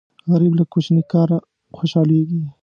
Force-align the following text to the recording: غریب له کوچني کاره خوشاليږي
غریب 0.31 0.53
له 0.59 0.65
کوچني 0.71 1.03
کاره 1.11 1.37
خوشاليږي 1.77 2.41